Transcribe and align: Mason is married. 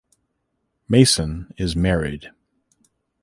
Mason 0.89 1.53
is 1.57 1.75
married. 1.75 2.31